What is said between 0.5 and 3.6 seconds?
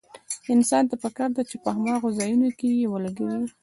انسان ته پکار ده په هماغو ځايونو کې يې ولګوي.